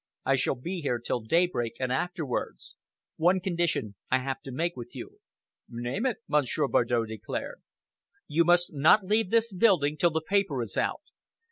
[0.25, 2.73] I shall be here till daybreak and afterwards.
[3.17, 5.19] One condition I have to make with you."
[5.69, 7.61] "Name it," Monsieur Bardow declared.
[8.27, 11.01] "You must not leave this building till the paper is out.